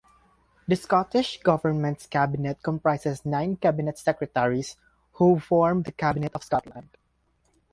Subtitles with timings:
[0.67, 4.75] The Scottish Government's cabinet comprises nine cabinet secretaries,
[5.13, 6.89] who form the Cabinet of Scotland.